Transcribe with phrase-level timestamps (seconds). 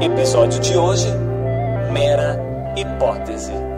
[0.00, 1.12] Episódio de hoje:
[1.92, 2.38] Mera
[2.74, 3.69] Hipótese.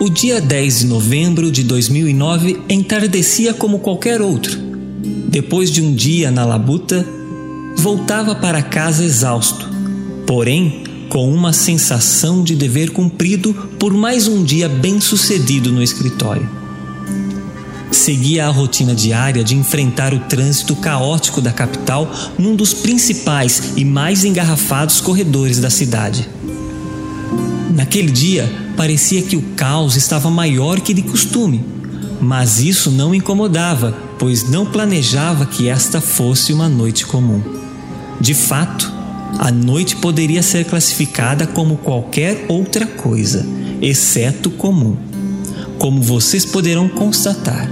[0.00, 4.58] O dia 10 de novembro de 2009 entardecia como qualquer outro.
[5.28, 7.06] Depois de um dia na labuta,
[7.76, 9.70] voltava para casa exausto,
[10.26, 16.50] porém com uma sensação de dever cumprido por mais um dia bem-sucedido no escritório.
[17.92, 23.84] Seguia a rotina diária de enfrentar o trânsito caótico da capital num dos principais e
[23.84, 26.28] mais engarrafados corredores da cidade.
[27.74, 31.64] Naquele dia, parecia que o caos estava maior que de costume,
[32.20, 37.42] mas isso não incomodava, pois não planejava que esta fosse uma noite comum.
[38.20, 38.92] De fato,
[39.38, 43.44] a noite poderia ser classificada como qualquer outra coisa,
[43.82, 44.96] exceto comum.
[45.78, 47.68] Como vocês poderão constatar,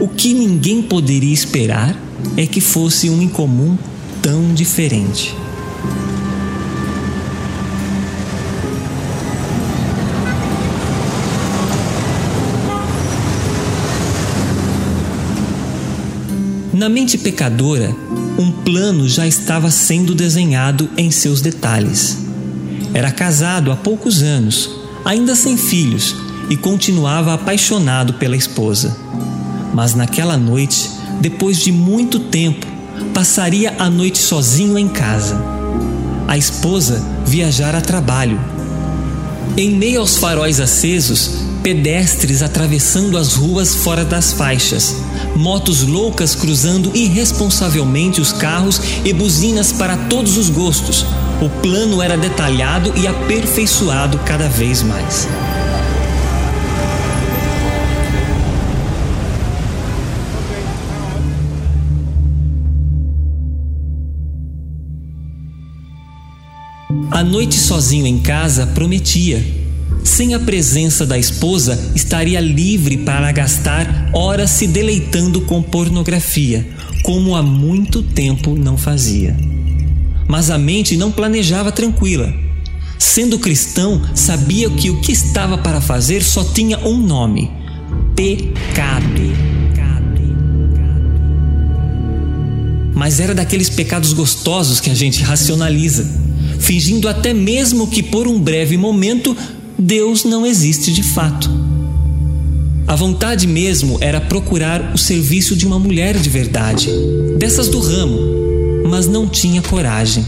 [0.00, 1.96] o que ninguém poderia esperar
[2.36, 3.78] é que fosse um incomum
[4.20, 5.34] tão diferente.
[16.72, 17.94] Na mente pecadora,
[18.38, 22.18] um plano já estava sendo desenhado em seus detalhes.
[22.94, 24.70] Era casado há poucos anos,
[25.04, 26.14] ainda sem filhos,
[26.48, 28.96] e continuava apaixonado pela esposa.
[29.74, 30.90] Mas naquela noite,
[31.20, 32.64] depois de muito tempo,
[33.12, 35.40] passaria a noite sozinho em casa.
[36.28, 38.40] A esposa viajara a trabalho.
[39.56, 41.30] Em meio aos faróis acesos,
[41.62, 44.96] pedestres atravessando as ruas fora das faixas,
[45.36, 51.04] motos loucas cruzando irresponsavelmente os carros e buzinas para todos os gostos.
[51.42, 55.26] O plano era detalhado e aperfeiçoado cada vez mais.
[67.20, 69.44] A noite sozinho em casa prometia
[70.02, 76.66] sem a presença da esposa, estaria livre para gastar horas se deleitando com pornografia,
[77.02, 79.36] como há muito tempo não fazia.
[80.26, 82.32] Mas a mente não planejava tranquila.
[82.98, 87.50] Sendo cristão, sabia que o que estava para fazer só tinha um nome:
[88.16, 89.50] pecado.
[92.94, 96.06] Mas era daqueles pecados gostosos que a gente racionaliza,
[96.60, 99.36] fingindo até mesmo que por um breve momento
[99.76, 101.50] Deus não existe de fato.
[102.86, 106.88] A vontade mesmo era procurar o serviço de uma mulher de verdade,
[107.38, 108.18] dessas do ramo,
[108.88, 110.24] mas não tinha coragem.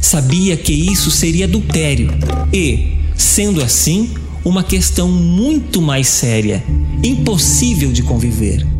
[0.00, 2.10] Sabia que isso seria adultério
[2.52, 4.10] e, sendo assim,
[4.44, 6.62] uma questão muito mais séria,
[7.02, 8.77] impossível de conviver.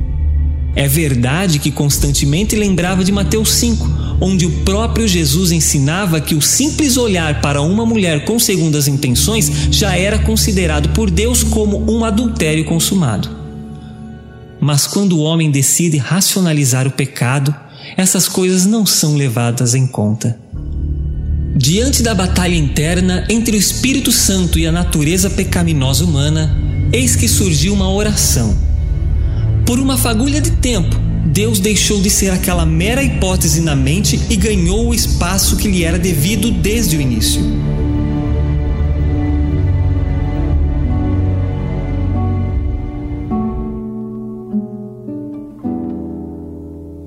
[0.78, 6.40] É verdade que constantemente lembrava de Mateus 5, onde o próprio Jesus ensinava que o
[6.40, 12.04] simples olhar para uma mulher com segundas intenções já era considerado por Deus como um
[12.04, 13.28] adultério consumado.
[14.60, 17.52] Mas quando o homem decide racionalizar o pecado,
[17.96, 20.38] essas coisas não são levadas em conta.
[21.56, 26.56] Diante da batalha interna entre o Espírito Santo e a natureza pecaminosa humana,
[26.92, 28.68] eis que surgiu uma oração.
[29.68, 34.34] Por uma fagulha de tempo, Deus deixou de ser aquela mera hipótese na mente e
[34.34, 37.42] ganhou o espaço que lhe era devido desde o início.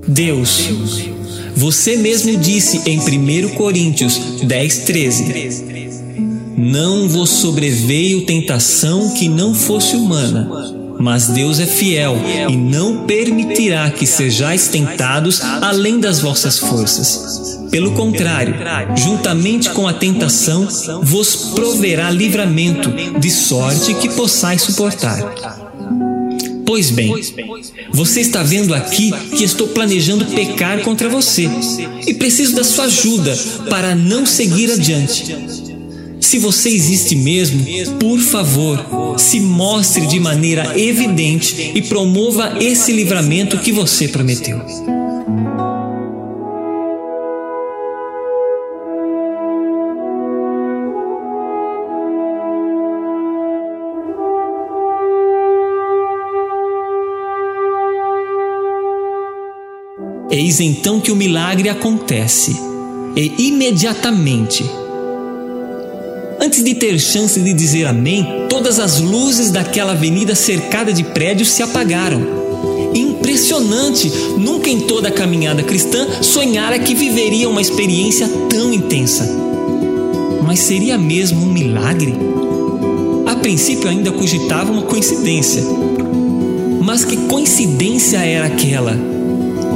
[0.06, 0.70] Deus,
[1.56, 5.24] você mesmo disse em 1 Coríntios 10, 13:
[6.56, 12.16] Não vos sobreveio tentação que não fosse humana, mas Deus é fiel
[12.48, 17.58] e não permitirá que sejais tentados além das vossas forças.
[17.72, 18.54] Pelo contrário,
[18.96, 20.68] juntamente com a tentação,
[21.02, 25.18] vos proverá livramento, de sorte que possais suportar.
[26.64, 27.12] Pois bem,
[27.92, 31.50] você está vendo aqui que estou planejando pecar contra você
[32.06, 33.36] e preciso da sua ajuda
[33.68, 35.34] para não seguir adiante.
[36.22, 37.66] Se você existe mesmo,
[37.98, 44.62] por favor, se mostre de maneira evidente e promova esse livramento que você prometeu.
[60.30, 62.56] Eis então que o milagre acontece,
[63.14, 64.81] e imediatamente.
[66.42, 71.52] Antes de ter chance de dizer amém, todas as luzes daquela avenida cercada de prédios
[71.52, 72.20] se apagaram.
[72.92, 74.10] Impressionante!
[74.36, 79.24] Nunca em toda a caminhada cristã sonhara que viveria uma experiência tão intensa.
[80.44, 82.12] Mas seria mesmo um milagre?
[83.24, 85.62] A princípio ainda cogitava uma coincidência.
[86.80, 89.11] Mas que coincidência era aquela?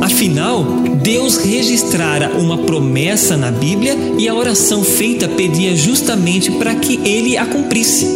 [0.01, 0.65] Afinal,
[1.03, 7.37] Deus registrara uma promessa na Bíblia e a oração feita pedia justamente para que ele
[7.37, 8.07] a cumprisse.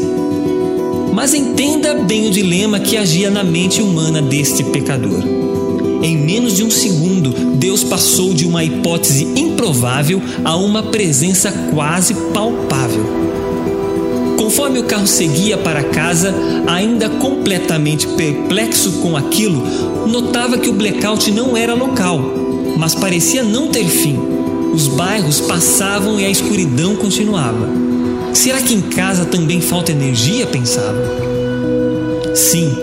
[1.12, 5.22] Mas entenda bem o dilema que agia na mente humana deste pecador.
[6.02, 12.14] Em menos de um segundo, Deus passou de uma hipótese improvável a uma presença quase
[12.32, 13.39] palpável.
[14.50, 16.34] Conforme o carro seguia para casa,
[16.66, 19.62] ainda completamente perplexo com aquilo,
[20.08, 22.20] notava que o blackout não era local,
[22.76, 24.18] mas parecia não ter fim.
[24.74, 27.68] Os bairros passavam e a escuridão continuava.
[28.34, 30.48] Será que em casa também falta energia?
[30.48, 30.98] pensava.
[32.34, 32.74] Sim,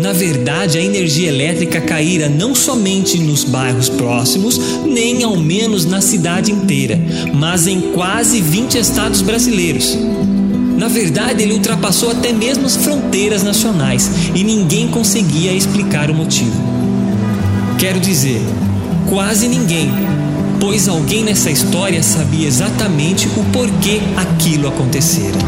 [0.00, 6.00] na verdade, a energia elétrica caíra não somente nos bairros próximos, nem ao menos na
[6.00, 7.00] cidade inteira,
[7.34, 9.98] mas em quase 20 estados brasileiros.
[10.80, 16.56] Na verdade, ele ultrapassou até mesmo as fronteiras nacionais e ninguém conseguia explicar o motivo.
[17.78, 18.40] Quero dizer,
[19.06, 19.90] quase ninguém,
[20.60, 25.38] pois alguém nessa história sabia exatamente o porquê aquilo acontecera.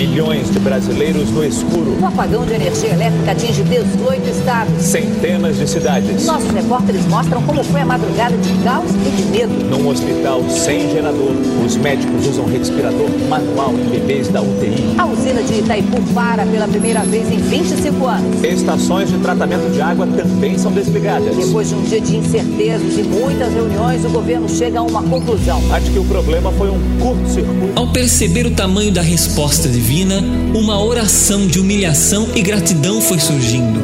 [0.00, 1.98] Milhões de brasileiros no escuro.
[2.00, 4.82] O apagão de energia elétrica atinge 18 estados.
[4.82, 6.24] Centenas de cidades.
[6.24, 9.52] Nossos repórteres mostram como foi a madrugada de caos e de medo.
[9.68, 11.32] Num hospital sem gerador,
[11.66, 14.94] os médicos usam respirador manual em bebês da UTI.
[14.96, 18.42] A usina de Itaipu para pela primeira vez em 25 anos.
[18.42, 21.36] Estações de tratamento de água também são desligadas.
[21.36, 25.62] Depois de um dia de incertezas e muitas reuniões, o governo chega a uma conclusão.
[25.72, 27.72] Acho que o problema foi um curto-circuito.
[27.74, 30.22] Ao perceber o tamanho da resposta divina,
[30.54, 33.80] uma oração de humilhação e gratidão foi surgindo.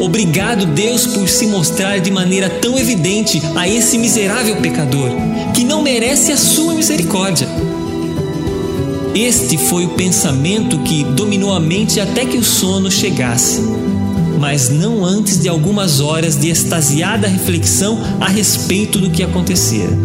[0.00, 5.10] Obrigado, Deus, por se mostrar de maneira tão evidente a esse miserável pecador,
[5.54, 7.48] que não merece a sua misericórdia.
[9.14, 13.62] Este foi o pensamento que dominou a mente até que o sono chegasse,
[14.38, 19.96] mas não antes de algumas horas de extasiada reflexão a respeito do que acontecera.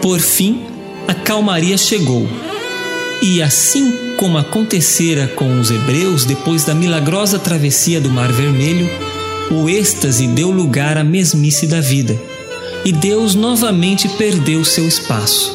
[0.00, 0.69] Por fim,
[1.10, 2.24] a calmaria chegou.
[3.20, 8.88] E assim como acontecera com os hebreus depois da milagrosa travessia do Mar Vermelho,
[9.50, 12.16] o êxtase deu lugar à mesmice da vida,
[12.84, 15.52] e Deus novamente perdeu seu espaço,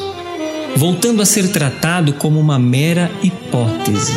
[0.76, 4.12] voltando a ser tratado como uma mera hipótese.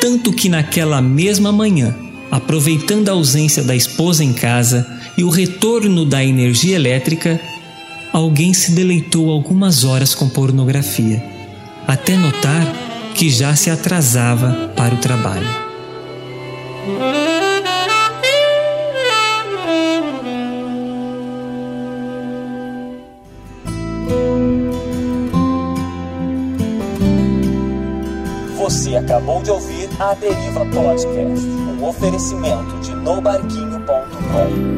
[0.00, 1.94] Tanto que naquela mesma manhã,
[2.30, 4.86] aproveitando a ausência da esposa em casa
[5.18, 7.38] e o retorno da energia elétrica,
[8.14, 11.20] alguém se deleitou algumas horas com pornografia,
[11.84, 12.64] até notar
[13.12, 15.64] que já se atrasava para o trabalho.
[28.56, 34.73] Você acabou de ouvir a Deriva Podcast, um oferecimento de nobarquinho.com.